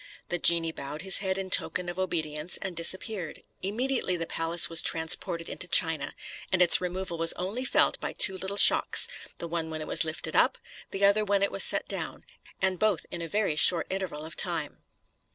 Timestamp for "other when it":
11.05-11.51